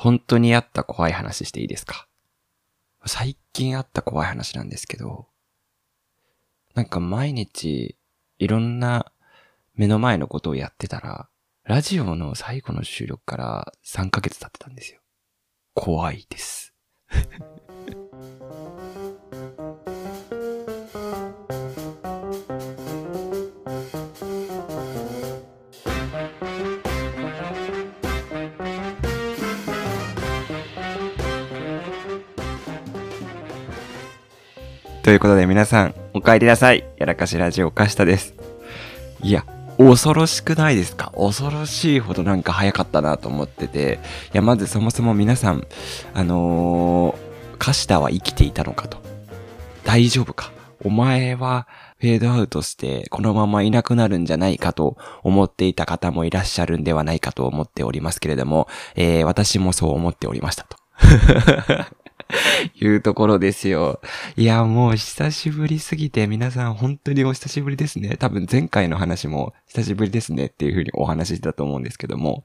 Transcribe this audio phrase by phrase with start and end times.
[0.00, 2.06] 本当にあった怖い話していいですか？
[3.04, 5.26] 最近あった怖い話なんですけど、
[6.76, 7.96] なんか毎日
[8.38, 9.10] いろんな
[9.74, 11.28] 目の前のことをやってたら、
[11.64, 15.00] ラジオの最後の収録から3ヶ月経ってたんですよ。
[15.74, 16.72] 怖いです。
[35.08, 36.84] ということで皆さん、お帰りなさい。
[36.98, 38.34] やらかしラジオカシタです。
[39.22, 39.46] いや、
[39.78, 41.14] 恐ろしくないですか？
[41.16, 44.00] 恐ろしいほどなんか早かったなと思ってて。
[44.34, 45.66] いや、まずそもそも皆さん、
[46.12, 48.98] あのー、カシタは生きていたのかと。
[49.82, 50.52] 大丈夫か？
[50.84, 51.66] お前は
[52.00, 60.76] フェードアウトしてこのままいなくなるんじゃないかと思っていた方もいらっしゃるんではないかと思っておりますけれども、えー、私もそう思っておりましたと。
[62.80, 64.00] いうところですよ。
[64.36, 68.16] いや、もう久しぶりすぎて皆さん本当にお久しぶりですね。
[68.16, 72.44] 多分前回の話も久しぶりですねっていう風にお話ししたと思うんですけども、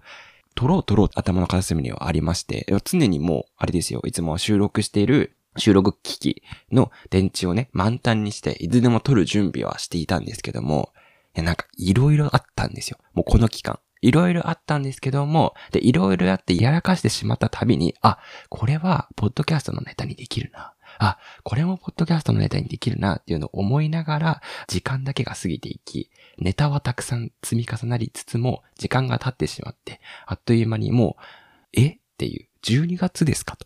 [0.55, 10.91] 撮ろう撮ろう頭の片隅にはありまして、常にもう、あれですよ、いつも収録している収録機器の電池をね、満タンにして、いつでも撮る準備はしていたんですけども、
[11.35, 12.97] いや、なんか、いろいろあったんですよ。
[13.13, 13.79] もうこの期間。
[14.03, 20.73] いろいろあったんですけども、で、いろいろやってやらかしてしまったたびに、あ、これは、ポッドキャストのネタにできるな。
[20.99, 31.87] あ、これもポッドキャストのネタにできるなっていうのを思いながら、時間だけが過ぎていき、ネタはたくさん積み重なりつつも、時間が経ってしまって、あっという間にもう、え？
[31.87, 33.65] っていう、12月ですかと。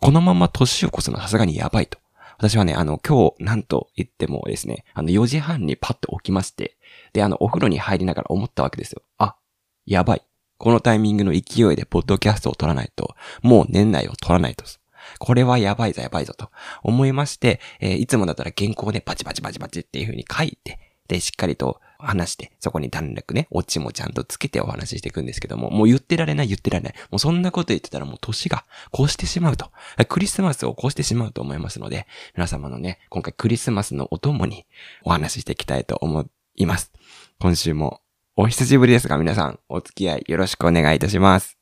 [0.00, 1.98] このまま年を越すのはさすがにやばいと。
[2.38, 6.76] 私はね、あの、今日、なんと言ってもですね、あの、4時半にパッと起きまして、
[7.12, 9.02] で、あの、お風呂に入りながら思ったわけですよ。
[9.16, 9.36] あ、
[9.86, 10.22] やばい。
[10.58, 14.64] このタイミングの勢いでポッドキャストを撮らないと、もう年内を撮らないと。
[15.18, 16.50] これはやばいぞやばいぞと
[16.82, 26.94] 思いまして、えー、いつもだったら原稿でバチバチバチバチっていう風に書いて、で、しっかりと話して、そこに短絡ね、オチもちゃんとつけてお話ししていくんですけども、もう言ってられない言ってられない。
[27.10, 29.70] もうそんなこと言ってたらもう年が越してしまうと。
[30.08, 34.66] クリスマスを越してしまうと思いますので、皆様のね、今回クリスマスのお供に
[35.04, 36.26] お話ししていきたいと思
[36.56, 36.92] います。
[37.38, 38.00] 今週も
[38.38, 41.56] お久しぶりですが皆さんお付き合いよろしくお願いいたします。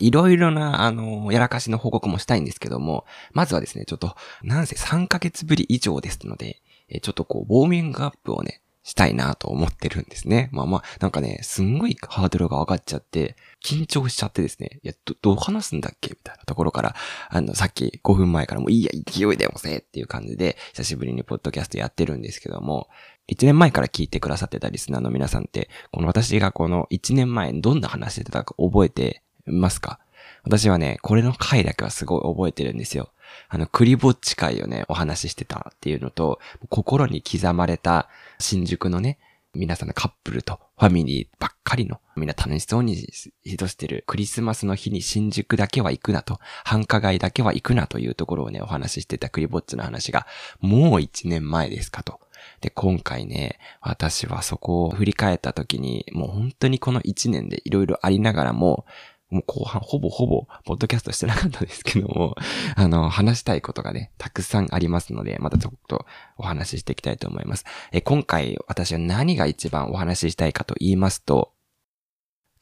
[0.00, 10.48] いろいろな、あの、やらかしの報告もしたいんですけども、まずはですね、ちょっと、なんせ3ヶ月ぶり以上ですので、えちょっとこう、ウォーミングアップをね、したいなと思ってるんですね。
[10.50, 16.96] まあまあ、なんかね、すんごいハードルが上がっちゃって、緊張しちゃってですね、いや、ど、どう話すんだっけみたいなところから、
[17.28, 22.88] あの、さっき5分前からもういいや、勢いでもせっていう感じで、久しぶりにポッドキャストやってるんですけども、
[23.30, 30.00] 1年前から聞いてくださってたリスナーの皆さんって、この私がこの1年前どんな話してたか覚えてますか？
[30.44, 33.10] 私はね、これの回だけはすごい覚えてるんですよ。
[33.48, 39.18] あの、クリぼっち会をね、お話ししてたっていうのと、心に刻まれた新宿のね、
[39.54, 50.26] 皆さんのカップルとファミリーばっかりの、みんな楽しそうに過ごしてるクリスマスの日に新宿だけは行くなと、繁華街だけは行くなというところをね、お話ししてたクリぼっちの話が、
[50.60, 52.20] もう一年前ですかと。
[52.60, 58.84] で、今回ね、私はそこを振り返った時に、もう本当にこの一年で色々ありながらも、
[59.30, 62.34] もう後半ほぼほぼ、ポッドキャストしてなかったですけども、
[62.76, 66.06] あの、話したいことがね、たくさんありますので、またちょっと
[66.38, 67.64] お話ししていきたいと思います。
[67.92, 71.52] え今回私は何が一番お話ししたいかと言いますと、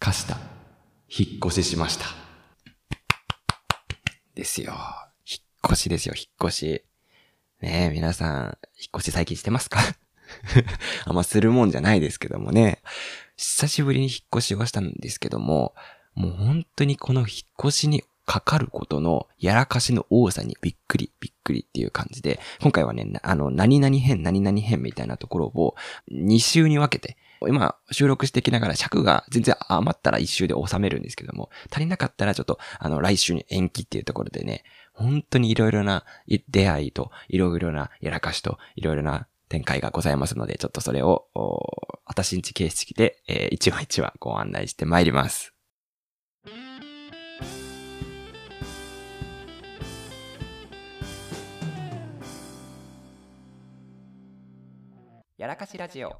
[0.01, 0.39] カスタ、
[1.09, 2.07] 引っ越ししました。
[4.35, 4.75] ですよ。
[5.25, 5.41] 引っ
[5.73, 6.85] 越しですよ、引っ越し。
[7.61, 8.53] ねえ、皆さん、引っ
[8.97, 9.79] 越し最近してますか？
[11.07, 12.83] あんまするもんじゃないですけどもね。
[13.37, 15.75] 久しぶりに引っ越しをしたんですけども、
[16.17, 17.29] もう本当にこの引っ
[17.61, 25.77] 越しにかかることのやらかしの多さにびっくり、びっくりっていう感じで、今回はね、あの、何々編、何々編みたいなところを
[26.11, 36.05] 2週に分けて、今収録していきながら尺が全然余ったら1週で収めるんですけども、足りなかったらちょっとあの来週に延期っていうところでね、本当にいろいろな
[36.49, 41.27] 出会いと、いろいろなやらかしと、いろいろな展開がございますので、ちょっとそれを、
[42.07, 45.56] 私んち形式で、えー、一話一話ご案内してまいります。
[55.39, 56.17] やらかしラジオ。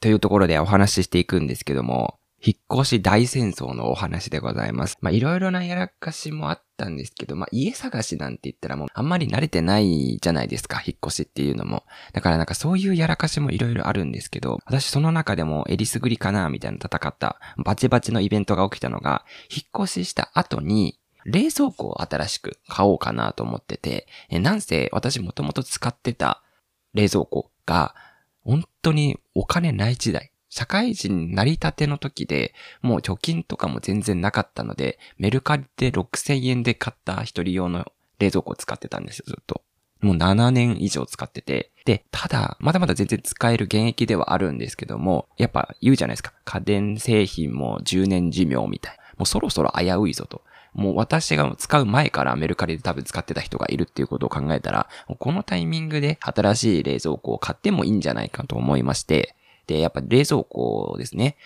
[0.00, 4.98] というところでお話ししていくんですけども、引っ越し大戦争のお話でございます。
[5.00, 11.84] まあ、いろいろなやらかしもあったんですけど、まあ、家探しなんて言ったらもうあんまり慣れてないじゃないですか、引っ越しっていうのも。
[12.12, 26.42] だからなんかそういうやらかしもいろいろあるんですけど、私その中でもえりすぐりかな、みたいな戦ったバチバチのイベントが起きたのが、引っ越しした後に、冷蔵庫を新しく買おうかなと思ってて、えなんせ私もともと使ってた
[26.92, 27.94] 冷蔵庫が、
[28.42, 30.32] 本当にお金ない時代。
[30.48, 39.62] 社会人成り立ての時で、もう貯金とかも全然なかったので、メルカリで6000円で買った一人用の冷蔵庫を使ってたんですよ、ずっと。
[40.00, 41.72] もう7年以上使ってて。
[41.84, 46.32] で、ただ、まだまだ全然使える現役ではあるんですけども、やっぱ言うじゃないですか。
[46.44, 49.02] 家電製品も10年寿命みたいな。
[49.16, 50.42] もうそろそろ危ういぞと。
[50.76, 54.88] もう私が使う前からメルカリで多分使ってた人がいるっていうことを考えたら、
[55.18, 59.34] このタイミングで新しい冷蔵庫を買ってもいいんじゃないかと思いまして、
[59.66, 61.36] で、やっぱ冷蔵庫ですね。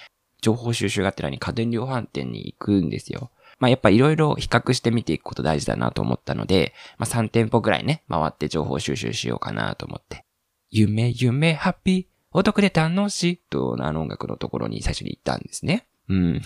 [0.43, 3.31] 情報収集がてらに家電量販店に行くんですよ。
[3.61, 10.25] まあやっぱいろいろ比較してみていくこと大事だなと思ったので、まあ3店舗ぐらいね、回って情報収集しようかなと思って。
[10.71, 15.87] 夢夢ハッピー、お得で楽しいとあの音楽のところに最初に行ったんですね。
[16.09, 16.43] うん。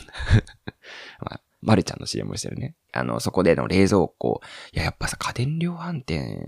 [1.21, 2.77] まあ、まるちゃんの CM をしてるね。
[2.93, 4.43] あの、そこでの冷蔵庫。
[4.73, 6.47] いや、やっぱさ、家電量販店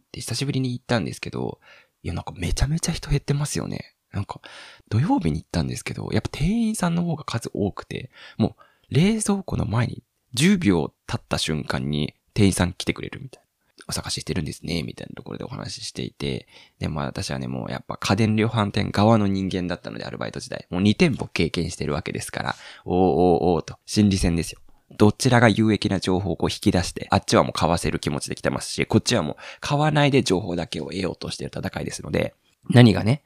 [0.00, 1.60] って久しぶりに行ったんですけど、
[2.02, 3.94] いや、なんかめちゃめちゃ人減ってますよね。
[4.12, 4.40] なんか、
[4.88, 8.56] 土曜日に行ったんですけど、やっぱ店員さんの方が数多くて、も
[8.90, 10.02] う、冷蔵庫の前に
[10.34, 13.45] 10秒経った瞬間に店員さん来てくれるみたい。
[13.88, 16.48] お探ししてるんですね、みたいなところでお話ししていて、
[16.78, 20.66] で、まあ私はね、もうやっぱ家電量販店側の人間だったので、アルバイト時代。
[20.70, 24.60] もう2店舗経験してるわけですから、おーおーおーと、心理戦ですよ。
[24.96, 32.34] どちらが有益な情報をこう引き出して、あっちはもう買わせる気持ちで来てますし、こっちはもう買わないで情報だけを得ようとしている戦いですので、
[32.70, 33.22] 何がね、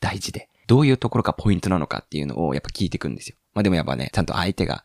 [0.00, 3.36] 大事で、どういうところがポイントなのかっていうのをやっぱ聞いていくんですよ。
[3.54, 4.84] まあでもやっぱね、ちゃんと相手が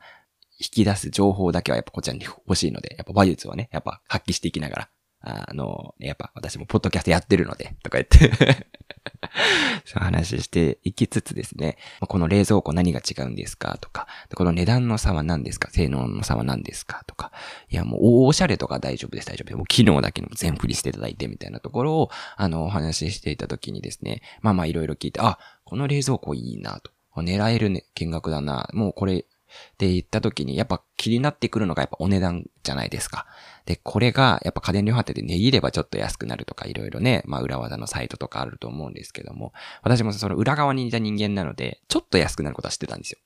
[0.60, 4.90] 引き出す情報だけはやっぱこちらに欲しいので、やっぱ話術をね、やっぱ発揮していきながら、
[5.28, 8.68] あの、やっぱ私もポッドキャストやってるので、とか言って。
[9.86, 13.78] そう話していきつつですね、この冷蔵庫何が違うんですか？
[13.80, 15.70] とか、この値段の差は何ですか？
[15.72, 17.04] 性能の差は何ですか？
[17.08, 17.32] とか、
[17.70, 19.58] いやもうおしゃれとか大丈夫です、大丈夫です。
[19.58, 26.92] もう機能だけの全振りしていただいてみたいなところを、あの、お話ししていた時にですね、まあまあいろいろ聞いて、あ、この冷蔵庫いいなと。
[27.16, 28.70] 狙えるね、見学だな。
[28.74, 29.26] もうこれ
[29.74, 33.26] って言った時に、やっぱ気になってくるのがやっぱお値段じゃないですか。
[33.66, 43.20] で、これがやっぱ家電量販店で値切ればちょっと安くなるとかいろいろね、まあ裏技のサイトとかあると思うんですけども、私もその裏側にいた人間なので、ちょっと安くなることは知ってたんですよ。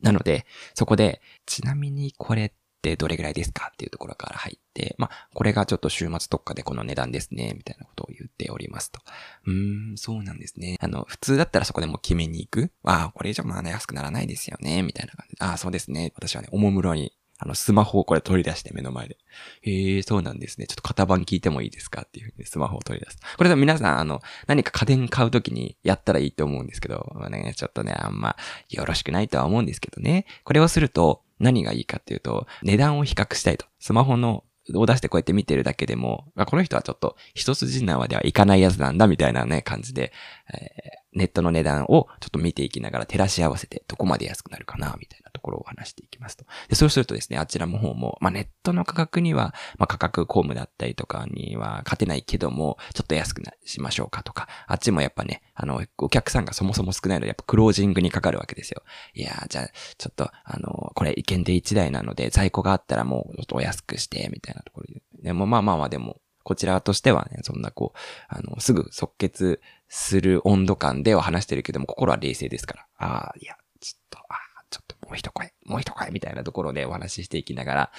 [0.00, 2.52] なので、そこで、ちなみにこれっ
[2.86, 9.00] てどれぐらいですかっていうところから入って、まあ、これがちょっと週末特価でこの値段ですね、みたいなことを言っておりますと。
[9.46, 10.78] うーん、そうなんですね。
[10.80, 12.70] あの、普通だったらそこでも決めに行く。
[12.84, 15.44] ああ、これ以上まあ、安くならないですよね、みたいな感じで。
[15.44, 16.12] ああ、そうですね。
[16.14, 19.18] 私はね、おもむろにあの、スマホをこれ取り出して目の前で。
[19.62, 20.66] へえ、そうなんですね。
[20.66, 23.18] ちょっと型番聞いてもいいですかっていうふうにスマホを取り出す。
[23.36, 28.36] これで皆さん、あの、何か家電買うときにやったらいいと思うんですけど、まあね、ちょっとね、あんま
[28.70, 30.24] よろしくないとは思うんですけどね。
[30.44, 33.66] これをすると何がいいかっていうと、値段を比較したいと。
[33.78, 34.44] スマホの
[34.74, 40.12] を出してこうやって見てるだけでも、この人はちょっと一筋縄ではいかないやつなんだみたいなね、感じで、
[40.52, 40.80] え、
[41.16, 46.44] ネットの値段をちょっと見ていきながら照らし合わせてどこまで安くなるかな、みたいなところを話していきますと。
[46.68, 58.82] で、そうするとですね、あちらの方も、まあ、ネットの価格には、まあ、価格コムだったりとかには勝てないけども、ちょっと安くなしましょうかとか、あっちもやっぱね、あの、お客さんがそもそも少ないので、やっぱクロージングにかかるわけですよ。
[59.14, 59.68] いやー、じゃあ、
[59.98, 65.02] ちょっと、あの、これ意見で1台なので、在庫があったらもうちょっとお安くして、みたいなところで。
[65.22, 72.86] でもまあまあまあでも、こちらとしてはね、そんなこう、あの、すぐ即決する温度感では話してるけども、心は冷静ですから。
[72.98, 77.92] ああ、いや、ちょっと、ああ、ちょっともう一声、もう一声みたいなところでお話ししていきながら、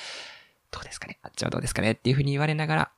[0.72, 1.20] どうですかね？
[1.24, 1.94] あっちはどうですかね？
[1.94, 2.92] っていうふうに言われながら、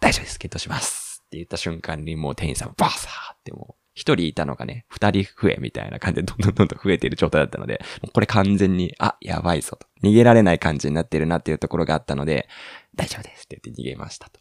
[0.00, 9.86] 大丈夫です、検討しますって言った瞬間にもう店員さんバサーってもう、一人いたのがね、二人増えみたいな感じでどんどんどんどん増えている状態だったので、もうこれ完全に、あ、やばいぞと。
[10.02, 12.46] 逃げられない感じになってるなっていうところがあったので、
[12.94, 14.38] 大丈夫ですって言って逃げましたと。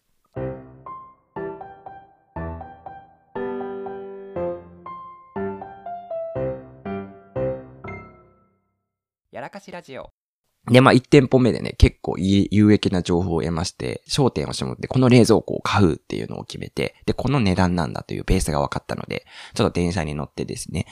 [9.36, 10.14] やらかしラジオ。
[10.72, 20.86] で、まあ、1店舗目でね、結構有益な情報を得まして、焦点を絞って、この冷蔵庫を買うっていうのを決めて、で、この値段なんだというベースが分かったので、ちょっと電車に乗ってですね、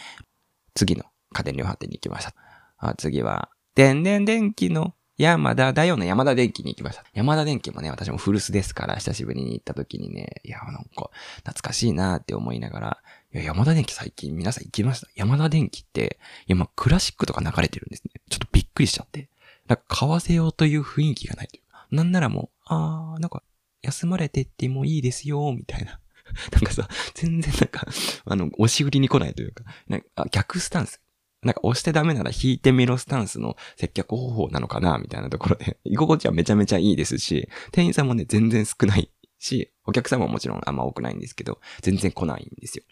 [0.75, 2.35] 次の家電量販店に行きました。
[2.79, 7.05] あ次は、電電電気の山田だよの山田電機に行きました。
[7.13, 11.11] 山田電機もね、私も古巣ですから、久しぶりに行った時にね、いや、なんか、
[11.45, 13.03] 懐かしいなって思いながら、
[13.33, 15.07] いや、山田電機最近皆さん行きました？
[15.15, 18.21] 山田電機って、いや、まあ、クラシックとか流れてるんですね。
[18.29, 19.29] ちょっとびっくりしちゃって。
[19.67, 21.87] なんか、買わせようという雰囲気がないというか。
[21.89, 23.41] なんならもう、あー、なんか、
[23.81, 25.99] 休まれてってもいいですよ、みたいな。
[26.53, 27.87] なんかさ、全然なんか、
[28.25, 31.01] あの、押し売りに来ないというか、なんか逆スタンス。
[31.41, 39.09] なんか押してダメなら引いてみろスタンスの接客方法なのかなみたいなところで、 居心地はめちゃめちゃいいですし、店員さんもね、全然少ない
[39.39, 42.83] し、お客さんももちろんあんま多くないんですけど、全然来ないんですよ。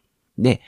[0.42, 0.62] で、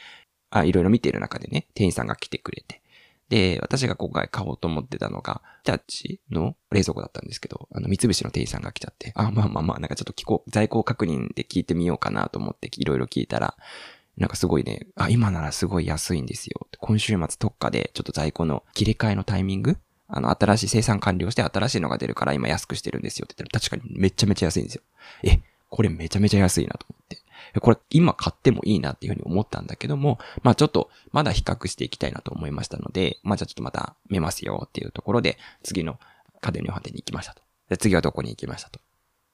[0.49, 2.81] あ、いろいろ見てる中でね、店員さんが来てくれて、
[3.29, 13.55] で、私が今回買おうと思ってたのが、日立の冷蔵庫だったんですけど、あの、三菱の店員さんが来ちゃって、あ、まあまあまあ、なんかちょっと聞こう、在庫確認で聞いてみようかなと思っていろいろ聞いたら、
[14.17, 16.67] なんかすごいね、あ、今ならすごい安いんですよ。
[16.79, 19.77] 今週末特価でちょっと在庫の切り替えのタイミング
[20.07, 24.81] あの、新しい生産完了して新しいのが出るから今安くしてるんですよって言ったら確かにめちゃめちゃ安いんですよ。
[25.23, 25.39] え、
[25.69, 27.22] これめちゃめちゃ安いなと思って。
[27.59, 35.99] これ今買ってもいいなっていうふうに思ったんだけども、まあちょっとまだ比較していきたいなと思いましたので、まあじゃあちょっとまた見ますよっていうところで、次の
[36.41, 37.41] 家電量販店に行きましたと。
[37.69, 38.79] で、次はどこに行きましたと。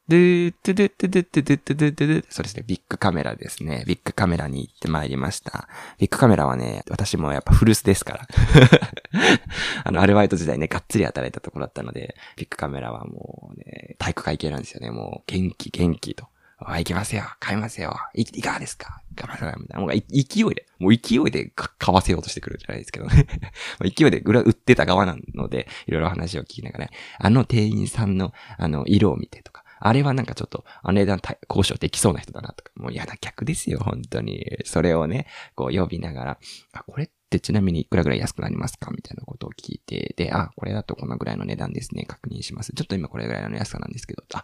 [0.10, 3.84] でー、てでてでてでてでてで、そうですね、ビッグカメラですね。
[3.86, 5.70] ビッグカメラに行ってまいりました。
[6.00, 8.28] ビッグカメラはね、私もやっぱ古巣ですから。
[9.86, 14.90] あの、アルバイト時代ね、がっつり働いたところだったので、ビッグカメラはもうね、体育会系なんですよね。
[14.90, 16.26] もう、元気元気と。
[16.62, 17.24] あ、行きますよ。
[17.40, 17.96] 買いますよ。
[18.14, 19.02] い、いかがですか？
[19.10, 19.80] みたいな。
[19.80, 20.02] もう勢
[20.42, 23.28] いで、もう勢いで買わせようとしてくるじゃないですけどね。
[23.96, 34.58] 勢いで裏売ってた側なので、いろいろ話を聞きながら、ねあの店員さんの、あの、色を見てとか、あれはなんかちょっと、あの値段交渉できそうな人だなとか、もう嫌な客ですよ、本当に。
[34.66, 36.40] それをね、こう呼びながら、
[36.74, 42.74] あ、これってちなみにいくらぐらい安くなりますかみたいなことを聞いて、で、あ、これだとこのぐらいの値段ですね、確認します。
[42.74, 44.44] ちょっと今これぐらいの安さなんですけど、あ、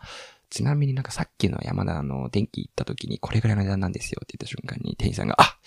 [0.49, 5.57] ちなみになんかさっきの山田の電気行った時にこれぐらいの値段なんですよって言った瞬間に店員さんが、あ、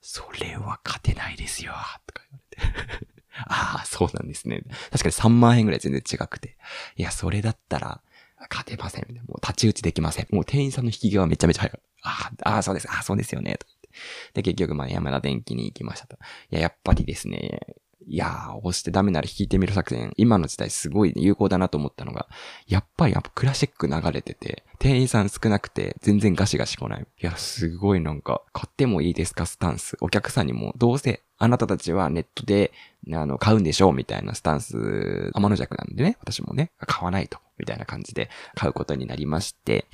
[0.00, 1.72] それは勝てないですよ、
[2.06, 3.06] とか言われて。
[3.46, 4.62] ああ、そうなんですね。
[4.90, 6.56] 確かに3万円ぐらい全然違くて。
[6.96, 8.02] いや、それだったら、
[8.50, 9.04] 勝てません。
[9.28, 10.26] もう太刀打ちできません。
[10.30, 11.80] もう店員さんの引き際めちゃめちゃ早い。
[12.02, 12.90] ああ、ああ、そうです。
[12.90, 13.56] ああ、そうですよね。
[13.58, 13.66] と
[14.34, 16.16] で、結局、まあ、山田電機に行きましたと。
[16.50, 17.76] いや、やっぱりですね、
[18.06, 22.28] いやー、押してダメなら引いてみる作戦、今の時代すごい有効だなと思ったのが、
[22.66, 27.02] やっぱりやっぱクラシック流れてて、店員さん少なくて全然ガシガシ来ない。
[27.02, 29.96] いや、すごいなんか、買ってもいいですかスタンス。
[30.00, 32.72] お客さんにも、どうせあなたたちはネットで、
[33.12, 39.86] あの、買うんでしょうみたいなスタンス、天の弱なんでね、私もね、買わないと、みたいな感じで買うことになりまして、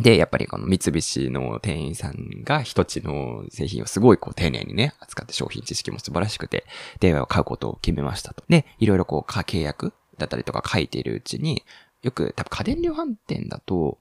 [0.00, 6.64] で、やっぱりこの三菱の店員さんが一つの製品をすごいこう丁寧にね、扱って商品知識も素晴らしくて、
[7.00, 8.42] 電話を買うことを決めましたと。
[8.48, 11.64] で、いろいろこう契約だったりとか書いているうちに、
[12.02, 13.98] よく多分家電量販店だと、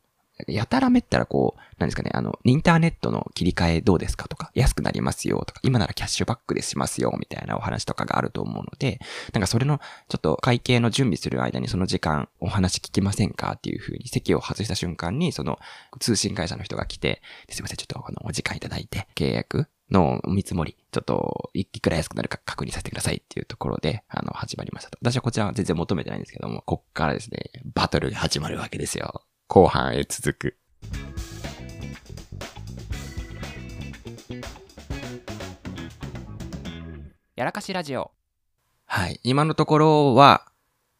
[0.47, 8.99] やたらめったらこう、何ですかね、あの、インターネットの切り替えどうですかとか、安くなりますよとか、今ならキャッシュバックでしますよみたいなお話とかがあると思うので、
[9.33, 15.59] なんかそれの、ちょっと会計の準備する間にその時間お話聞きませんかっていう風に席を外した瞬間に、その
[15.99, 24.97] 通信会社の人が来て、すいません、ちょっとあの、お時間いただいて、契約の見積もり、ちょっと、いくら安くなるか確認させてくださいっていうところで、あの、始まりましたと。
[25.01, 29.23] 私はこちらは全然求めてないんですけども、こっからですね、バトルが始まるわけですよ。
[29.49, 30.57] 後半へ続く。
[37.35, 38.11] やらかしラジオ。
[38.85, 39.19] はい。
[39.23, 40.45] 今のところは、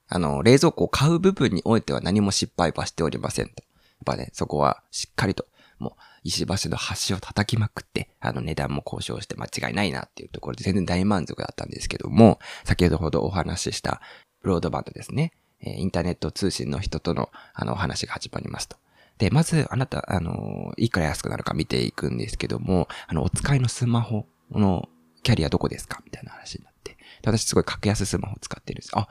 [0.08, 3.52] あの、冷蔵庫を買う部分においては何も失敗はしておりませんと。
[3.52, 3.62] やっ
[4.04, 5.46] ぱね、そこはしっかりと、
[5.78, 14.02] もう、石橋の端を叩きまくって、あの値段も交渉して間違いないなっていうところで全然大満足だったんですけども、先ほどお話しした
[14.42, 15.34] ブロードバンドですね。
[15.62, 18.78] えインターネット通信の人とのあの話が始まりますと。
[19.18, 24.88] で、まず、あなた、あの、いくら安くなるか見ていくんですけども、あの、お使いのスマホの
[25.24, 26.02] キャリアどこですか？
[26.06, 26.94] みたいな話になって。
[26.94, 28.92] で、私すごい格安スマホ使ってるんです。
[28.94, 29.10] あ、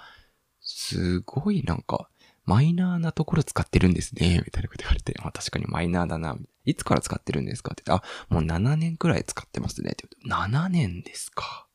[0.60, 2.08] すごいなんか、
[2.46, 6.38] マイナーなところ使ってるんですね、みたいなこと言われて、あ確かにマイナーだな。
[6.64, 7.72] いつから使ってるんですか？
[7.72, 11.66] って言って、あ、もう7年くらい使ってますね、って言って、7年ですか。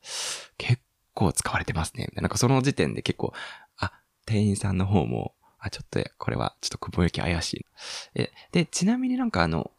[0.58, 0.82] 結
[1.14, 2.08] 構使われてますね。
[2.14, 3.32] なんかその時点で結構、
[4.26, 7.66] 店員さんの方も、あ、ちょっと、これは、ちょっと雲行き怪しい。
[8.14, 9.70] え、で、ちなみになんかあの、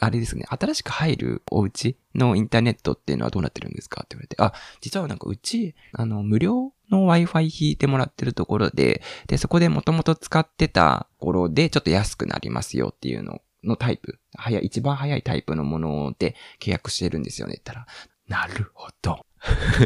[0.00, 17.86] あれですね、新しく入るお家のインターネットっていうのはどうなってるんですかって言われて、あ、実はなんかうち、あの、無料の Wi-Fi 引いてもらってるところで、で、そこでもともと使ってたところで、ちょっと安くなりますよっていうののタイプ、早い、一番早いタイプのもので契約してるんですよね言ったら、
[18.28, 19.24] なるほど。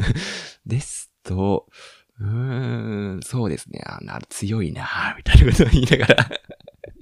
[0.67, 1.67] ですと、
[2.21, 3.81] うーん、そうですね。
[3.87, 6.31] あな強いな みたいなことを言いながら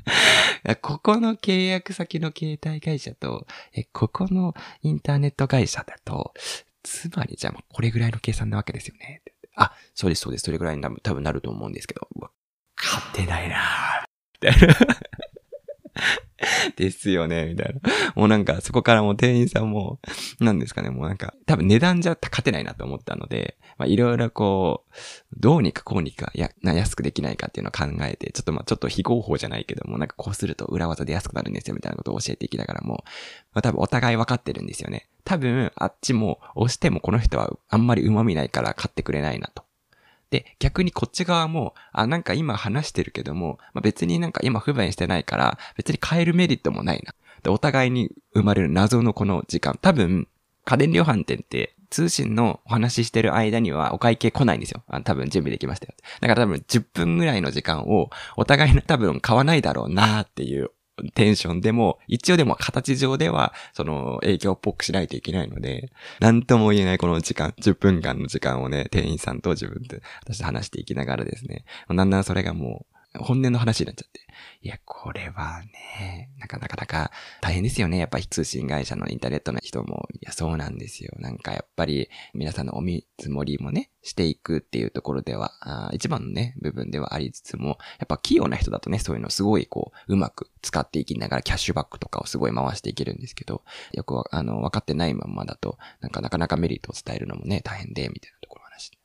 [0.82, 6.34] ここの契約先の携帯会社と、え、ここのインターネット会社だと、
[6.82, 9.22] つまりじゃあもうこれぐらいの計算なわけですよね。
[9.56, 10.42] あ、そうです、そうです。
[10.44, 12.08] それぐらいに多分なると思うんですけど、
[12.76, 14.04] 勝てないな
[14.42, 14.74] みたいな
[16.76, 17.80] ですよね、みたいな。
[18.14, 20.00] もうなんか、そこからもう店員さんも、
[20.40, 24.94] なんですかね、もうなんか、多分値段じゃ勝てないなと思ったので、まあいろいろこう、
[25.38, 33.04] どうにかこうにかや、な、安くできないかっていうのを考えて、ちょっとまあちょっと非合法じゃないけども、なんかこうすると裏技で安くなるんですよ、みたいなことを教えていきながらも、
[33.52, 35.08] まあ多分お互い分かってるんですよね。
[35.24, 39.65] 多分、あっちも押してもこの人はあんまり旨味ないから買ってくれないなと。
[40.36, 47.14] で、逆にこっち側も、あ、なんか今話してるけども、まあ、別になんか今不便してないから、別に変えるメリットもないな。
[47.42, 49.78] で、お互いに生まれる謎のこの時間。
[49.80, 50.28] 多分、
[50.64, 54.82] 家電量販店って通信のお話ししてる間にはお会計来ないんですよ。
[54.88, 55.94] あ多分準備できましたよ。
[56.20, 60.72] だから多分10分ぐらいの時間をお互いの多分買わないだろうなっていう
[61.14, 61.60] テンション。
[61.60, 74.20] でも、一応でも形上では、その影響っぽくしないといけないので、なんとも言えないこの時間、10分間の時間をね、店員さんと自分で、私話していきながらですね、だんだんそれがもう、本音の話になっちゃって。
[74.62, 77.98] いや、これはね、なかなか大変ですよね。
[77.98, 80.08] やっぱり通信会社のインターネットの人も。
[80.14, 81.12] いや、そうなんですよ。
[81.18, 98.35] なんかやっぱり皆さんのお見積もりもね、していくっていうところでは、あ一番のね、部分ではありつつも、やっぱ器用な人だとね、そういうのすごいこう、うまく使っていきながらキャッシュバックとかをすごい回していけるんですけど、よくあの、分かってないまんまだと、なんかなかなかメリットを伝えるのもね、大変で、みたいな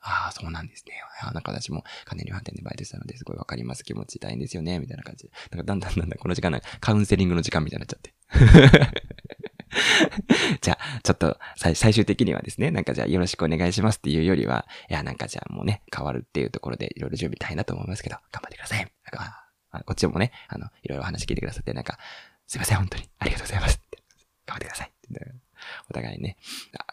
[0.02, 0.94] ああ、そうなんですね。
[1.22, 3.84] あなんか私も金量販店でバイトしたのですごいわかります。
[3.84, 4.80] 気持ち大変ですよね。
[4.80, 5.32] みたいな感じで。
[5.52, 8.14] なんかだんだんだんだんこの時間なんかカウンセリングの時間みたいになっちゃって。
[10.62, 18.80] じゃあ、ちょっと最終的にはですね、なんかじゃあよろしくお願いしますっていうよりは、いや、なんかじゃあもうね、変わるっていうところでいろいろ準備大変だと思いますけど、頑張ってください。
[18.80, 18.90] なん
[19.24, 21.98] かこっちもね、あの、いろいろ話聞いてくださって、なんか、
[22.48, 23.10] すいません、本当に。
[23.20, 23.82] ありがとうございます。
[24.46, 24.92] 頑張ってください。
[25.90, 26.38] お互いね、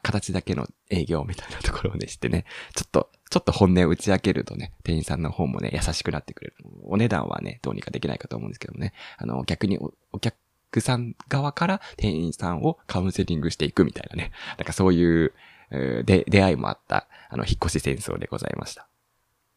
[0.03, 2.45] 形だけの営業みたいなところをね、してね、
[2.75, 6.57] ちょっと、ちょっと本音を打ち明けるとね、店員さんの方もね、優しくなってくれる。
[6.85, 10.37] お値段はね、どうにかできないかと思うんですけどもね、あの、逆におお客
[10.81, 15.33] さん側から店員さんをカウンセリングしていくみたいなね、なんかそういう、
[15.71, 18.89] で、出会いもあった、あの、引っ越し戦争でございました。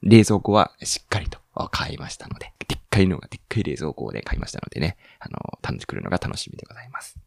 [0.02, 7.18] 冷蔵庫はしっかりと買いましたので、でっかいのがでっかい冷蔵庫で買いましたのでね、あの、楽しくるのが楽しみでございます。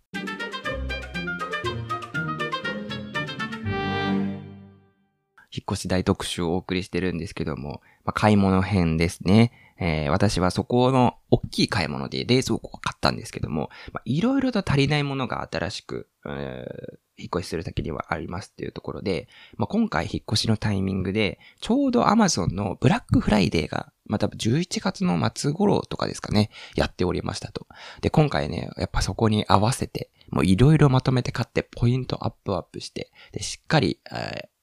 [5.54, 9.52] 引っ越し大特集をお送りしてるんですけども、まあ、買い物編ですね。
[9.78, 13.70] えー、私はそこの大きい買い物で冷蔵庫を買ったんですけども、
[14.04, 27.66] いろいろと足りないものが新しく、えー、引っ越しする先にはありますっていうところで、まあ、今回引っ越しのタイミングで、ちょうど Amazon のブラックフライデーが、まあ、多分11月の末頃とかですかね、やっておりましたと。
[28.00, 34.53] で、今回ね、やっぱそこに合わせて、もういろいろまとめて買ってポイントアップアップして、で、しっかり、えー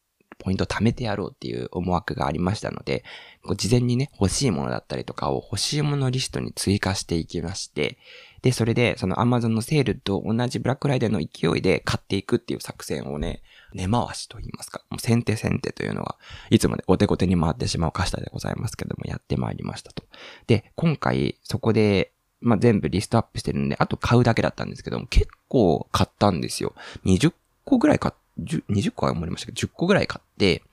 [0.41, 3.03] ポイント貯めてやろうっていう思惑がありましたので、
[3.55, 7.97] 事前にね、欲しいものだったりとかを欲しいものリストに追加していきまして、
[8.41, 16.17] で、それで、その Amazon のセールと同じブラックライダーの勢いで買っていくっていう作戦をね、根回しと言いますか、もう先手先手というのが、
[16.49, 20.03] いつもね、お手ごてに回ってしまうカシタでございますけども、やってまいりましたと。
[20.47, 26.73] で、今回、そこで、まあ、全部リストアップしてるんで、あと買うだけだったんですけども、結構買ったんですよ。
[27.05, 30.63] 20個ぐらい買っ20個は思いましたけど、10個ぐらい買って、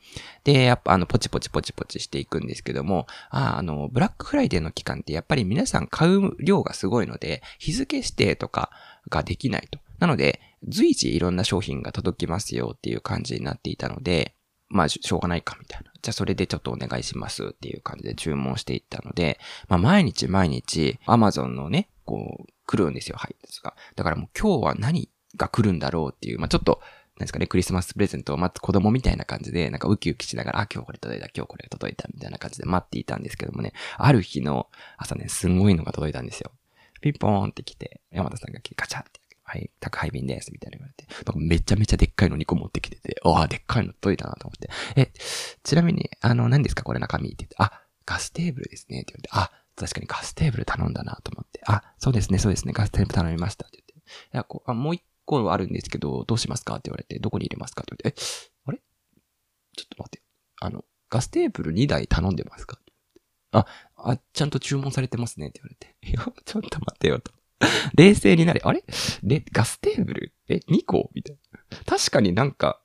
[0.45, 8.71] で、やっぱあの、ポチポチポチポチしていくんですけども、ああの、ブラックフライデーの期間ってやっぱり皆さん買う量がすごいので、日付指定とか
[9.09, 9.79] ができないと。
[9.99, 14.35] なので、随時いろんな商品が届きますよっていう感じになっていたので、
[14.71, 15.93] まあ、しょうがないかみたいな。
[16.03, 23.37] じゃあそれでちょっとお願いしますっていう感じで注文していったので、まあ毎日毎日 Amazon のね、こう、来るんですよ、はい。
[23.43, 23.75] ですが。
[23.97, 26.81] だからもう今日は何が来るんだろうっていう、まあちょっと
[27.19, 36.53] なんですかね、クリスマスプレゼントを待つ子供みたいな感じで、なんかウキウキしながら、あ、今日これ届いた、今日これ届いた、みたいな感じで待っていたんですけどもね、ある日の朝ね、すんごいのが届いたんですよ。
[37.01, 45.11] ピンポーンって来て、山田さんが来て、ガチャって、はい、宅配便です、みたいな言われて、なんかめちゃめちゃでっかいの2個持ってきてて、ああ、でっかいの届いたなと思って、え、
[45.65, 56.77] ちなみに、あの、何ですかこれ中身って言って、あ、ガステーブルですね、って言われて、あ、確かにガステーブル頼んだなと思って、あ、そうですね、そうですね、ガステーブル頼みましたって言って、いや、こう、あもう一個あるんですけど、どうしますか？
[56.77, 57.83] って言われて、どこに入れますか？
[57.83, 58.25] って言われて、え、
[58.67, 58.79] あれ？
[59.77, 60.23] ちょっと待って。
[60.61, 62.79] あの、ガステーブル2台頼んでますか？
[63.53, 65.95] あ、あ、ちゃんと注文されてますねって言われて。
[66.09, 67.33] いや、ちょっと待ってよと。
[67.95, 68.61] 冷静になれ。
[68.65, 68.85] あれ？
[69.23, 70.35] で、ガステーブル？
[70.49, 71.11] え、2個？
[71.15, 71.79] みたいな。
[71.85, 72.81] 確かになんか、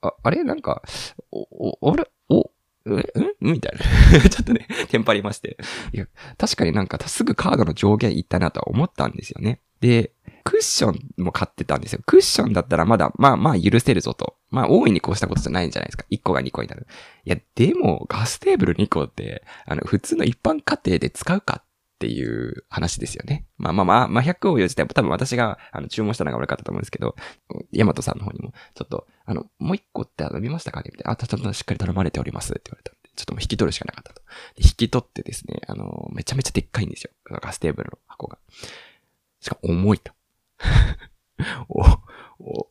[0.00, 0.44] あ、あれ？
[0.44, 0.82] なんか、
[1.30, 2.10] お、お、あれ？
[2.28, 2.50] お、
[2.86, 3.52] え、ん？
[3.52, 3.72] みたい
[4.12, 4.20] な。
[4.30, 5.58] ちょっとね、テンパりまして。
[5.92, 6.06] いや、
[6.38, 9.60] 確かになんかすぐカードの上限いったなとは思ったんですよね。
[9.80, 10.12] で、
[10.44, 12.00] クッションも買ってたんですよ。
[12.06, 14.36] クッションだったらまだ、まあまあ許せるぞと。
[14.50, 16.04] まあ大いにこうしたことじゃないんじゃないですか。
[16.10, 16.86] 1個が2個になる。
[17.24, 21.64] いや、でもガステーブル2個って、あの、普通の一般家庭で使うかっ
[21.98, 23.46] ていう話ですよね。
[23.56, 27.16] まあまあまあ、まあ100を自体も多分私があの注文したのが悪かったと思うんですけど、
[27.72, 30.90] ヤマトさんの方にも、ちょっと、あの、もう1個って飲みましたかね？
[30.92, 31.12] みたいな。
[31.12, 34.22] あ、ちゃんとしっかり頼まれておりますって言われたんで、ちょっともう引き取るしかなかったと。
[34.56, 37.10] 引き取ってですね、あの、めちゃめちゃでっかいんですよ。
[37.24, 38.38] ガステーブルの箱が。
[39.40, 40.12] しかも重いと。
[41.68, 41.82] お、
[42.42, 42.70] お、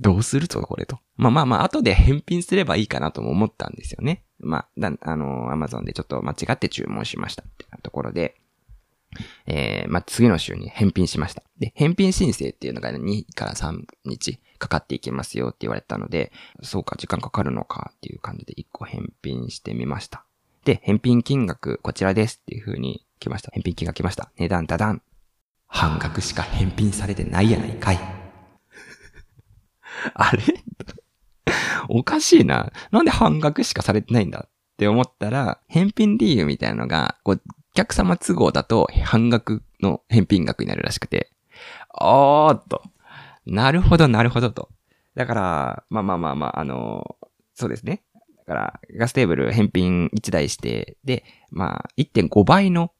[0.00, 0.98] どうするとこれと。
[1.16, 4.24] まあまあまあ、後で返品すればいいかなとも思ったんですよね。
[4.38, 8.36] まあ、だあの、アマゾンでちょっと間違って注文しましたってところで、
[9.46, 11.42] えー、まあ、次の週に返品しました。
[11.58, 20.24] で、返品申請っていうのが2から3日かかっていきますよって言われたので、そうか、時間かかるのかっていう感じで1個返品してみました。
[20.64, 23.50] で、返品金額こちらですっていう風に来ました。
[23.52, 24.32] 返品金額来ました。
[24.36, 25.02] 値段ダダン。
[25.74, 27.98] 半額しか返品されてないやないかい。
[30.14, 30.40] あれ？
[31.88, 32.72] おかしいな。
[32.92, 41.32] なんで半額しかされてないんだって思ったら、返品理由みたいなのが、こう、お客様都合だと半額の返品額になるらしくて、
[42.00, 42.84] おーっと。
[43.44, 44.68] なるほど、なるほどと。
[45.16, 48.04] だから、まあまあまあまあ、あのー、そうですね。
[48.38, 52.92] だから、ガステーブル返品1台して、で、まあ、1.5倍の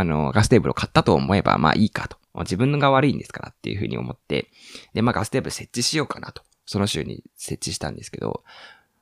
[0.00, 2.17] あの、ガステーブルを買ったと思えば、まあいいかと。
[2.34, 4.50] 自分が悪いんですからっていうふうに思って、
[4.94, 6.42] で、まあガステーブル設置しようかなと。
[6.66, 8.44] その週に設置したんですけど、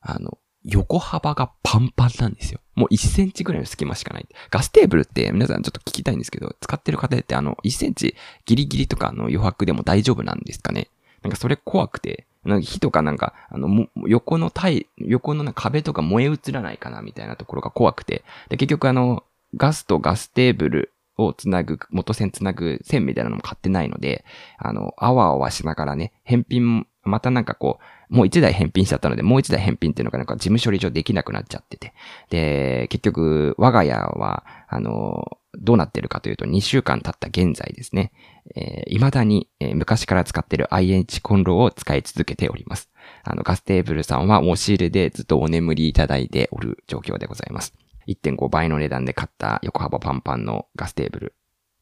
[0.00, 2.60] あの、横幅がパンパンなんですよ。
[2.74, 4.28] もう1センチぐらいの隙間しかない。
[4.50, 10.88] ガステーブルって皆さんちょっと聞きたいんですけど、使ってる方ってあの、1センチギリギリとかの余白でも大丈夫なんですかね？
[11.22, 18.24] なんかそれ怖くて、なんか火とかなんか、あの、横の体、横の壁とか燃え移らないかなみたいなところが怖くて。
[18.48, 19.24] で、結局あの、
[19.56, 24.24] ガスとガステーブルをつなぐ、元線つなぐ線みたいなのも買ってないので、
[24.58, 27.78] あの、あわあわしながらね、返品、またなんかこ
[28.10, 31.94] う、もう一台返品しちゃったので、もう一台返品っていうのがなんか事務処理上できなくなっちゃってて。
[32.30, 38.12] で、結局、我が家は、あの、どうなってるかというと、2週間経った現在ですね、
[38.54, 42.90] えー、未だに、えー、昔から使ってる IH コンロを使い続けております。
[43.24, 47.74] あの、ガステーブルさんは押し入れでずっとお眠りいただいておる状況でございます。
[48.06, 51.34] 1.5倍の値段で買った横幅パンパンのガステーブル。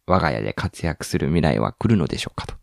[0.07, 2.55] 我が家で活躍する未来は来るのでしょうかと。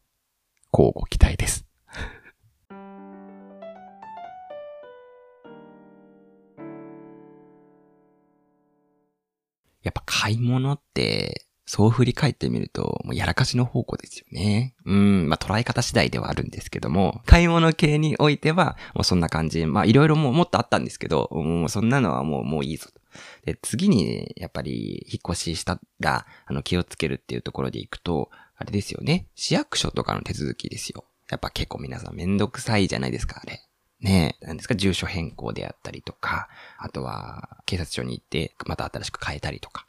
[0.74, 1.66] 交互期待です。
[9.84, 14.76] やっぱ買い物って、そう振り返ってみると、もうやらかしの方向ですよね。
[14.86, 19.66] うん、まあ捉え方次第ではあるんですけども、買い物系においては、もうそんな感じ。
[19.66, 23.01] まあいろいろもうもっとあったんですけど、もうそんなのはもう、もういいぞと。
[23.46, 29.28] で、次に、やっぱり、引っ越ししたら、あの、気をつけるっていうところでいくと、あれですよね。
[29.36, 31.06] 市役所とかの手続きですよ。
[31.30, 33.62] やっぱ結構皆さんめんどくさいじゃないですか、あれ。
[34.02, 39.86] ねえ、何ですか、住所変更であったりとか、あとは、警察署に行って、また新しく変えたりとか。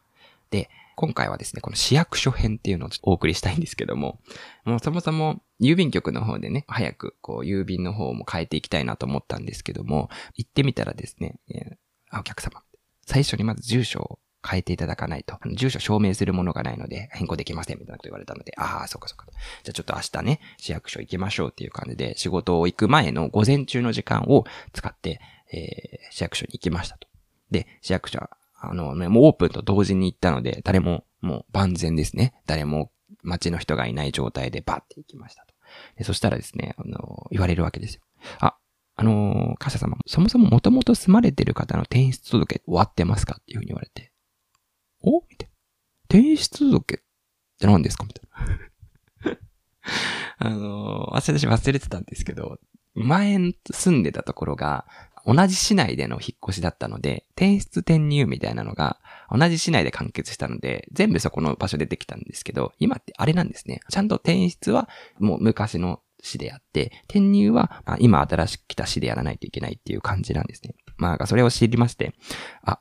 [0.50, 4.20] で、今回はですね、この市役所編っていうのをお送りしたいんですけども、
[4.64, 11.78] もうそもそも郵便局の方でね、早くこう郵便の方も変えていきたいなと思ったんですけども、行ってみたらですね、え
[12.10, 12.62] あお客様、
[13.12, 19.26] 最初にまず住所を変えていただかないと、住所証明するものがないので変更できませんみたいなこと言われたので、ああ、そうかそうか。
[19.62, 25.20] じゃあちょっと明日ね、市役所行きましょうっていう感じで、仕事を行く前の午前中の時間を使って、
[25.52, 27.06] えー、市役所に行きましたと。
[27.50, 32.32] で、市役所は、あのね、もうオープンと同時に行ったので、誰ももう万全ですね。
[32.46, 32.90] 誰も
[33.22, 35.52] 街の人がいない状態でバッて行きましたと。
[35.98, 38.00] でそしたらですね、あの、言われるわけですよ。
[38.40, 38.56] あ、
[38.94, 44.12] あのー、カシャ様、そもそももともと住まれてる方の転出届終わってますかっていうふうに言われて。
[45.02, 45.20] お？
[45.28, 45.54] みたいな。
[46.08, 46.98] 転出届っ
[47.58, 48.04] て何ですか？
[48.04, 48.28] みたい
[49.32, 49.38] な。
[50.38, 52.58] あのー、忘れし忘れてたんですけど、
[52.94, 53.38] 前
[53.70, 54.86] 住んでたところが、
[55.24, 59.00] 同じ市内での引っ越しだったので、転出転入みたいなのが、
[59.30, 63.80] 同じ市内で完結したので、全部そこの場所出てきたんですけど、今ってあれなんですね。
[63.88, 70.74] ちゃんと転出はもう昔の市でやって、転入は、まあ、今新しく来た市でやらないといけないっていう感じなんですね。
[70.96, 72.14] まあ、それを知りまして、
[72.62, 72.78] あ、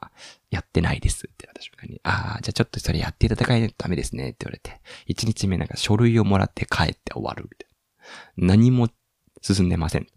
[0.52, 7.70] やってないですって私はに、ああ、じゃあちょっとそれやっていただかないとダメですねって言われて、1日目なんか書類をもらって帰って終わるみたい
[8.38, 8.56] な。
[8.56, 8.90] 何も
[9.42, 10.08] 進んでません。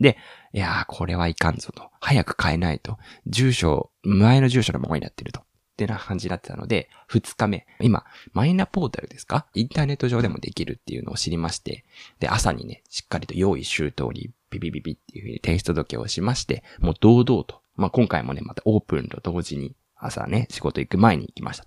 [0.00, 0.16] で、
[0.54, 1.90] いやー、これはいかんぞと。
[2.00, 2.96] 早く変えないと。
[3.26, 5.42] 住所、前の住所のままになってると。
[5.84, 9.46] ってな感じになってたので、2日目、今、マイナポータルですか？
[9.54, 11.84] インターネット上でもできるっていうのを知りまして、
[12.18, 21.64] で、朝にね、しっかりと用意周到に、ビビビビっていう風に提出届をしまして、もう堂々と、まあ、今回もね、またオープンと同時に朝ね、仕事行く前に行きました。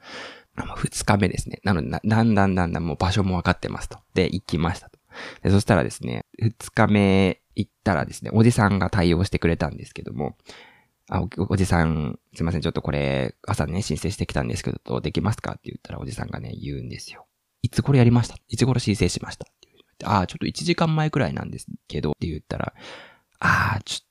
[0.76, 1.60] 二日目ですね。
[1.64, 3.98] なのでだんだんだんだんもう場所も分かってますと。
[4.14, 5.00] で、行きましたと。
[5.42, 10.36] でそしたらですね、二日目行ったらですね、おじさんが対応してくれたんですけども、
[11.10, 17.26] あお、おじさん、すいません、ちょっとこれ、朝ね、申請してきたんですけど、どうできますかって言ったら、おじさんがね、言うんですよ。
[17.62, 18.36] いつ頃やりました？
[18.48, 19.46] いつ頃申請しました？
[19.46, 19.54] っ
[19.98, 22.74] てああ、ちょっと1時間前くらいなんですけど、って言ったら、
[23.40, 24.08] ああ、ちょっ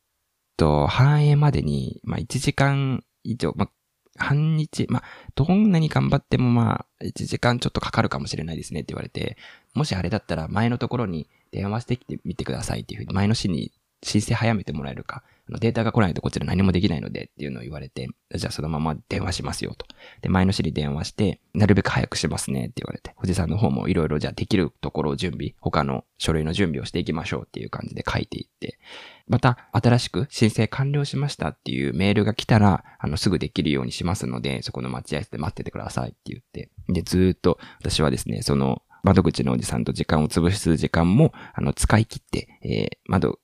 [0.57, 3.71] と、反映までに、まあ、1時間以上、まあ、
[4.17, 5.03] 半日、まあ、
[5.35, 9.39] どんなに頑張ってもまあ、1時間ちょっとかかるかもしれないですねって言われて、
[9.75, 19.87] もしあれだったら前のところに電話してきてみてくださいっていうふうに前の日に申請早めてもらえるか、データが来ないとこちら何もできないのでっていうのを言われて、じゃあそのまま電話しますよと。
[20.21, 28.79] で、前の日に電話して、なるべく早くしますねって言われて、おじさんの方もいろいろじゃあできるところを準備、他の書類の準備をしていきましょうっていう感じで書いていって、
[29.27, 43.41] また新しく申請完了しましたっていうメールが来たら、あの、すぐできるようにしますので、そこの待合室で待っててくださいって言って、で、ずーっと私はですね、その、窓口のおじさんと時間を潰す時間も、あの、使い切って、えー、窓、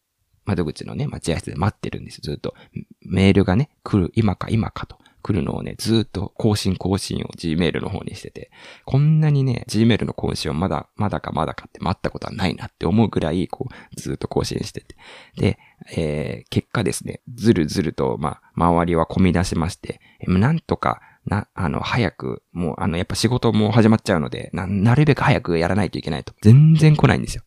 [0.49, 2.55] 窓口のね、待合室で待ってるんですよ、ずっと。
[3.03, 4.97] メールがね、来る、今か今かと。
[5.21, 8.51] 来るのをね、ずっと更新更新を Gmail の方にしてて、
[8.87, 14.97] こんなにね、Gmail の更新をまだ、まだかまだかって待ったことはないなって思うぐらい、こう、ずっと更新してて。
[15.37, 15.59] で、
[15.95, 26.33] えー、結果ですね、ずるずると、まあ、周りは込み出しまして、なんとか、な、あの、早く、もう、あの、やっぱ仕事も始まっちゃうので、な、なるべく早くやらないといけないと。
[26.41, 27.43] 全然来ないんですよ。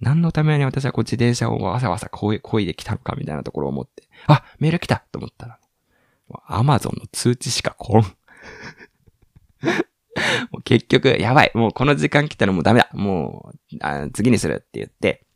[0.00, 5.58] 何のために私はこう自転車をわさわさこい、できたのかみたいなところを思って、あ、メール来たと思ったら、
[6.46, 8.02] アマゾンの通知しか来ん。
[10.50, 11.52] もう結局、やばい。
[11.54, 12.90] もうこの時間来たらもうダメだ。
[12.94, 15.26] もう、あ次にするって言って、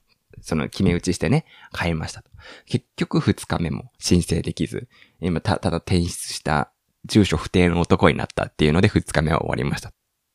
[0.42, 2.30] その決め打ちしてね、帰りましたと。
[2.66, 4.88] 結局二日目も申請できず、
[5.20, 6.72] 今た、ただ転出した
[7.04, 9.92] 住所不定の男になったっていうので二日目は終わりました。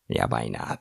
[0.10, 0.80] やばいな。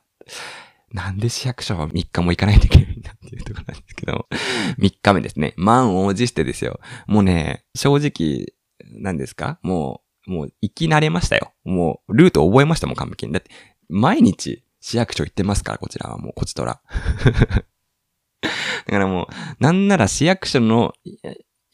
[0.95, 4.27] なんで市役所は3日も行かないといけないんだっていうところなんですけど、
[4.79, 5.53] 3日目ですね。
[5.57, 6.79] 満を持してですよ。
[7.05, 8.53] もうね、正直、
[9.01, 9.59] 何ですか？
[9.61, 11.53] もう、もう行き慣れましたよ。
[11.65, 13.33] もう、ルート覚えましたもん、完璧に。
[13.33, 13.51] だって、
[13.89, 16.81] 毎日市役所行ってますから、こちらはもう、こちとら。
[18.41, 18.49] だ
[18.91, 19.27] からもう、
[19.59, 20.93] なんなら市役所の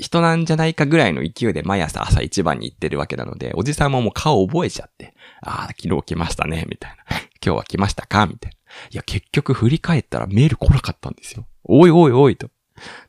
[0.01, 7.17] 人なんじゃないかぐらいの勢いで毎朝朝一番に行ってるわけなので、おじさんももう顔覚えちゃって、ああ、昨日来ましたね、みたいな。
[7.43, 8.25] 今日は来ましたか？
[8.25, 8.57] みたいな。
[8.91, 11.45] いや、結局振り返ったらメール来なかったんですよ。
[11.63, 12.49] おいおいおいと。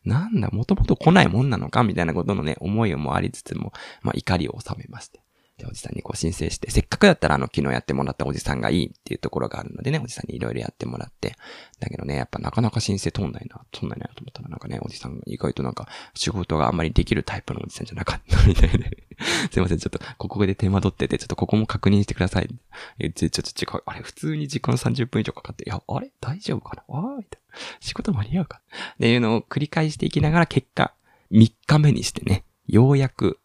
[0.05, 1.83] なんだ、もともと来ないもんなのか？
[1.83, 5.22] みたいなことのね、思いもありつつも、まあ怒りを収めまして。
[5.63, 11.37] で、おじさんにこう申請して、せっかくだったらあの昨日やってもらったおじさんがいいっていうところがあるのでね、おじさんにいろいろやってもらって。
[11.81, 19.07] だけどね、やっぱなかなか申請通んないな、通んないなと思ったらなんかね、おじさんが意外となんか仕事があんまりできるタイプのおじさんじゃなかったみたいで
[19.53, 22.49] すいません、ちょっとここで手間取ってて、ちょっとここも確認してください。
[22.99, 23.83] えちょ、ちょっと違う。
[23.87, 26.85] あれ、普通に時間30分以上かかって、いや、あれ大丈夫かな？
[26.89, 27.59] ああ、みたいな。
[27.81, 28.61] 仕事間に合うか？
[28.95, 30.95] っていうのを繰り返していきながら結果、
[31.31, 33.39] 3日目にしてね、ようやく、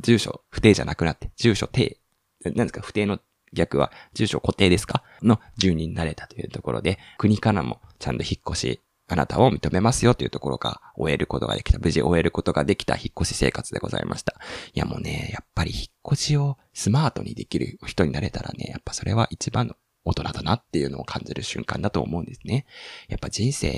[0.00, 1.98] 住所不定じゃなくなって、住所定
[2.44, 3.20] 何ですか、不定の
[3.52, 5.02] 逆は、住所固定ですか？
[5.22, 14.36] の住人になれたというところで、国からもちゃんと引っ越し、あなたを認めますよというところが終えることができた、無事終えることができた引っ越し生活でございました。
[14.72, 22.64] いやもうね、やっぱり引っ越しをスマートにできる人になれたらね、やっぱそれは一番の大人だなっていうのを感じる瞬間だと思うんですね。
[23.08, 23.68] やっぱ人生、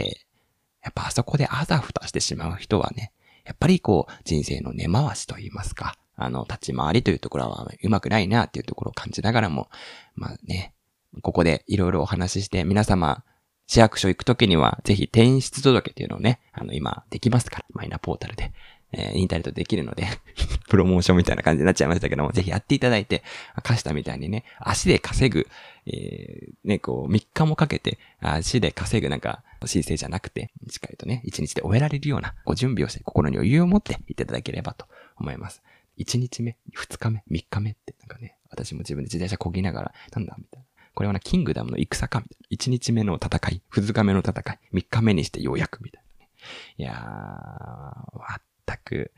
[0.83, 3.13] やっぱあそこであざふたしてしまう人はね、
[3.45, 9.69] やっぱりこう人生の根回しと言いますか、あの、立ち回りというところはうまくないなっていうところを感じながらも、
[10.15, 10.75] まあね、
[11.23, 13.25] ここでいろいろお話しして、皆様、
[13.67, 18.53] 市役所行くときには、ぜひ転出届っていうのをね、あの、今、できますから、マイナポータルで、
[18.93, 20.07] え、インターネットできるので
[20.69, 23.23] プロモーションみたいな感じになっちゃいましたけども、ぜひやっていただいて、
[23.63, 25.49] カシタみたいにね、足で稼ぐ、
[25.87, 35.63] えー、ね、こう、3日もかけて、足で稼ぐなんか、申請じゃなくて、しっかりとね、1日で終えられるような、ご準備をして、心に余裕を持っていただければと思います。
[35.99, 40.67] 1日目、2日目、3日目って、なんかね、私も自分で自転車こぎながら、なんだみたいな。
[40.95, 42.57] これはな、キングダムの戦かみたいな。
[42.57, 46.31] 1日目の戦い、2日目の戦い、3日目にしてようやくみたいなね。
[46.79, 49.13] いやー、まったく、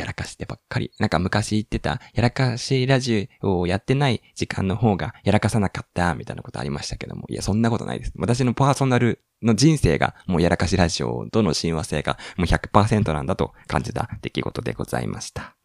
[0.00, 0.90] やらかしてばっかり。
[0.98, 7.26] なんか昔言ってた、やらかしラジオをやってない時間の方がやらかさなかった、みたいなことありましたけども。
[7.28, 8.12] いや、そんなことないです。
[8.16, 15.59] 私のパーソナルの人生がもうやらかしラジオとの親和性がもう100%なんだと感じた出来事でございました。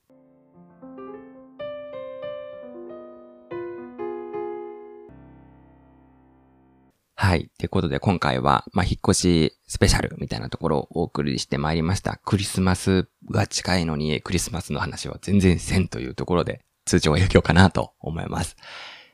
[7.18, 7.50] はい。
[7.58, 12.20] ということで今回は、まあ、引っ越しスペシャルみたいなところをお送りしてまいりました。
[12.26, 18.58] クリスマスが近いのに、クリスマスの話は全然せんというところで、通常影響かなと思います。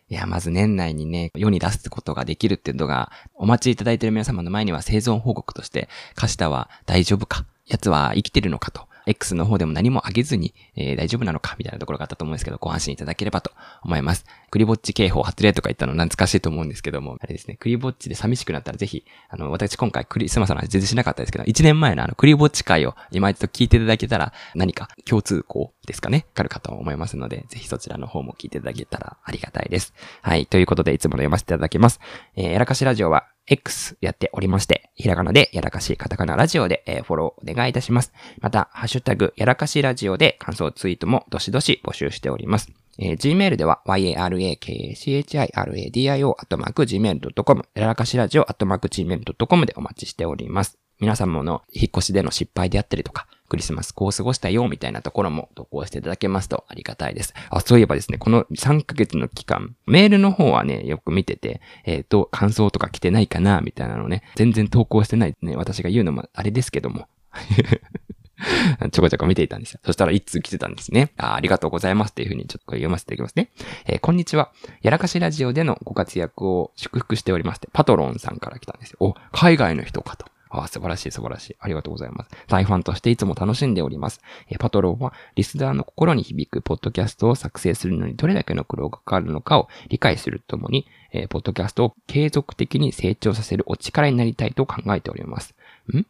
[0.09, 13.51] いや、まず年内にね、世に出すことができるっていうのが、お待ちいただいている皆様の前には生存報告として、カシタは大丈夫か奴は生きてるのかと X の方でも何も上げずに、えー、大丈夫なのかみたいなところがあったと思うんですけど、ご安心いただければと
[13.83, 14.25] 思います。
[14.49, 29.93] クリぼっち警報発令とか言ったの懐かしいと思うんですけども、あれですね、クリぼっちで寂しくなったらぜひ、あの、私今回クリスマスの話全然しなかったですけど、1年前のあの、クリぼっち会を今一度聞いていただけたら、何か共通項ですかね、かるかと思いますので、ぜひそちらの方も聞いていただけたらありがたいです。
[30.21, 31.99] はい、ということでいつもの読ませていただきます。
[32.35, 38.13] えー、やらかしラジオは X やっておりまして、ひらがなでやらかしカタカナラジオで、えー、フォローお願いいたします。
[38.39, 42.71] また、ハッシュタグやらかしラジオで感想ツイートもどしどし募集しております。
[42.99, 50.77] えー、Gmail では、yarakachiradio アットマーク gmail.com、やらかしラジオアットマーク gmail.com でお待ちしております。
[50.99, 57.33] 皆様の引っ越しでの失敗であったりとか、クリスマスこう過ごしたよみたいなところも投稿していただけますとありがたいです。
[57.49, 67.09] あ、そういえばですね、この3ヶ月の期間、メールの方はね、よく見てて、えっ、ー、と、感想とか来てないかなみたいなのね、全然投稿してないね、私が言うのもあれですけども。
[68.91, 69.81] ちょこちょこ見ていたんですよ。
[69.83, 71.11] そしたら一通来てたんですね。
[71.17, 73.51] あありがとうございますっていうふうにちょっと読ませていただきますね。
[73.85, 74.53] えー、こんにちは。
[74.81, 78.97] やらかしラジオでのご活躍を祝福しておりまして、パトロンさんから来たんですよ。
[79.01, 80.30] お、海外の人かと。
[80.51, 81.55] ああ、素晴らしい素晴らしい。
[81.59, 82.29] ありがとうございます。
[82.47, 84.21] 大ファンとしていつも楽しんでおります。
[84.49, 95.55] えパトロンはリスナーの心に響くポッドキャストを作成するのにどれだけの苦労がかかるのかを理解するともに、えポッドキャストを継続的に成長させるお力になりたいと考えております。
[95.93, 96.05] ん？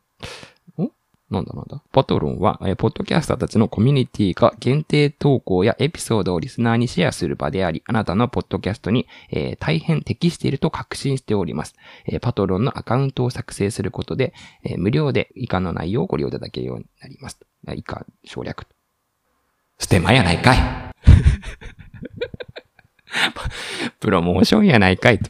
[1.31, 1.81] なんだなんだ？
[1.93, 11.73] パトロンは、えー、ポッドキャスターたちのコミュニティが限定投稿やエピソードをリスナーにシェアする場であり、あなたのポッドキャストに、えー、大変適していると確信しております。
[12.05, 17.39] えー、パトロンのアカウントを作成することで、え無料で以下の内容をご利用いただけるようになります。
[17.75, 18.67] 以下省略。
[19.79, 20.57] ステマやないかい
[23.99, 25.29] プロモーションやないかいと。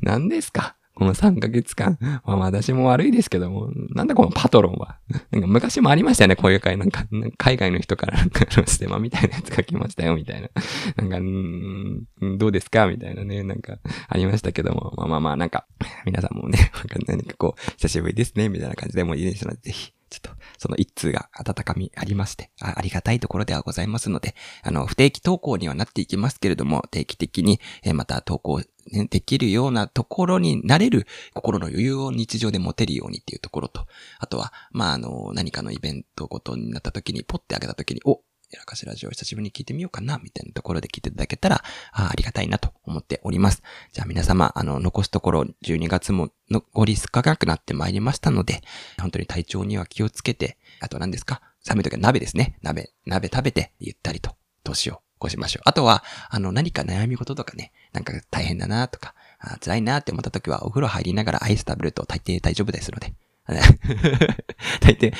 [0.00, 0.76] 何ですか？
[1.00, 4.98] この3ヶ月間、 まあ私も悪いですけども、なんだこのパトロンは。
[5.32, 6.76] なんか昔もありましたよね、こういう会。
[6.76, 7.06] なんか、
[7.38, 10.50] 海外の人からなんか ステマみたいなやつが来ましたよ、みたいな。
[10.96, 12.86] なんか、んどうですか？
[12.86, 14.92] みたいなね、なんか、ありましたけども。
[14.98, 15.66] まあまあまあ、なんか、
[16.04, 16.70] 皆さんもね、
[17.06, 28.60] なんかこう、久しぶりですね、みたいな感じでもいいですので、ぜひ、ちょっと、その一通が温かみありましてあ、ありがたいところではございますので、あの、不定期投稿にはなっていきますけれども、定期的に、えまた投稿
[28.92, 33.86] ね、できるようなところになれる心の余裕を日常で持てるようにっていうところと、
[34.18, 38.20] あとは、まあ、あの、何かのイベントごとになった時に、ポッて開けた時に、お、
[38.50, 43.62] やらかしラジオ久しぶりに聞いてみようかな、みたいなところで聞いていただけたら、あありがたいなと思っております。
[43.92, 48.62] じゃあ皆様、あの、残すところ12月も残り少なくなってまいりましたので、
[49.00, 51.42] 本当に体調には気をつけて、あと何ですか？
[51.62, 52.58] 寒い時は鍋ですね。
[52.62, 54.34] 鍋、鍋食べて、ゆったりと、
[54.64, 55.62] 年を越しましょう。
[55.66, 63.12] あとは、あの、何か悩み事とかね、なんか大変だなとか、あ辛いなって思った時はお風呂入りながらアイス食べると大抵大丈夫ですので。
[64.80, 65.12] 大抵、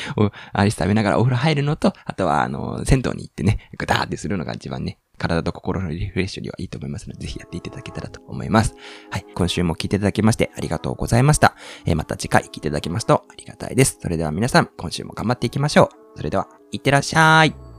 [0.52, 8.74] アイス食べながらお風呂入るのと、あとは、あの、銭湯に行ってね、グダーってするのが一番ね、体と心のリフレッシュにはいいと思いますので、ぜひやっていただけたらと思います。
[9.10, 9.26] はい。
[9.34, 11.54] 今週も聞いていただきましてありがとうございました。
[11.84, 13.98] えー、また次回聞いていただきますとありがたいです。
[14.00, 16.16] それでは皆さん、今週も頑張っていきましょう。
[16.16, 17.69] それでは、いってらっしゃい。